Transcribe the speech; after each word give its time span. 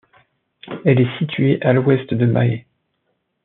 Elle 0.83 0.99
est 0.99 1.19
située 1.19 1.61
à 1.61 1.73
l'ouest 1.73 2.11
de 2.11 2.25
Mahé. 2.25 2.65